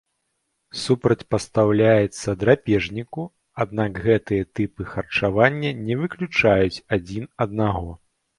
Супрацьпастаўляецца 0.83 2.33
драпежніку, 2.43 3.25
аднак 3.67 4.01
гэтыя 4.07 4.49
тыпы 4.61 4.87
харчавання 4.95 5.71
не 5.85 6.01
выключаюць 6.01 6.81
адзін 6.99 7.23
аднаго. 7.49 7.89